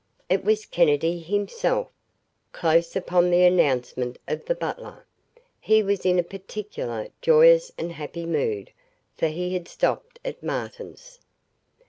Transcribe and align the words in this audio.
It 0.29 0.43
was 0.43 0.65
Kennedy 0.65 1.19
himself, 1.19 1.87
close 2.53 2.95
upon 2.95 3.29
the 3.29 3.43
announcement 3.43 4.17
of 4.27 4.43
the 4.45 4.55
butler. 4.55 5.05
He 5.59 5.83
was 5.83 6.07
in 6.07 6.17
a 6.17 6.23
particularly 6.23 7.11
joyous 7.21 7.71
and 7.77 7.91
happy 7.91 8.25
mood, 8.25 8.71
for 9.15 9.27
he 9.27 9.53
had 9.53 9.67
stopped 9.67 10.19
at 10.25 10.41
Martin's. 10.41 11.19